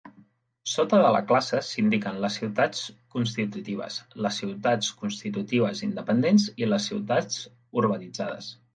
[0.75, 2.81] Sota de la classe, s"indiquen les ciutats
[3.17, 7.41] constitutives, les ciutats constitutives independents i les ciutats
[7.85, 8.55] urbanitzades.